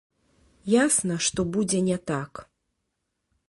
Ясна, 0.83 1.15
што 1.27 1.45
будзе 1.57 1.79
не 1.91 1.97
так. 2.13 2.31